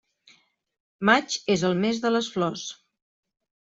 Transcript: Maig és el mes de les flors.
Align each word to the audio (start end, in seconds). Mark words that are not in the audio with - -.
Maig 1.11 1.37
és 1.59 1.69
el 1.71 1.79
mes 1.87 2.03
de 2.09 2.15
les 2.19 2.35
flors. 2.39 2.69